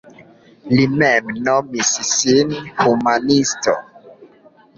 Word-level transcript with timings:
Li 0.77 0.85
mem 1.01 1.29
nomis 1.47 1.91
sin 2.13 2.57
humanisto. 2.81 3.77